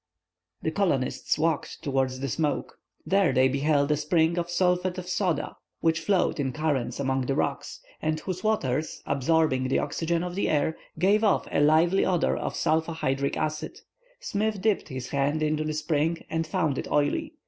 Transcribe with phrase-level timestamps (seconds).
[0.63, 2.79] The colonists walked towards the smoke.
[3.05, 7.35] There they beheld a spring of sulphate of soda, which flowed in currents among the
[7.35, 12.35] rocks, and whose waters, absorbing the oxygen of the air, gave off a lively odor
[12.35, 13.81] of sulpho hydric acid.
[14.19, 17.33] Smith dipped his hand into the spring and found it oily.